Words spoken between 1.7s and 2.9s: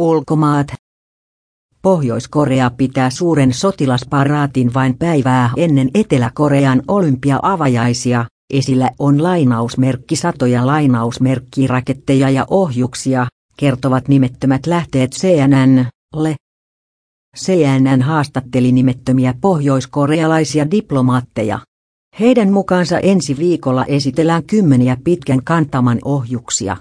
Pohjois-Korea